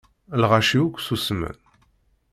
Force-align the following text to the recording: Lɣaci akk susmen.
Lɣaci 0.41 0.79
akk 0.83 0.97
susmen. 1.01 1.57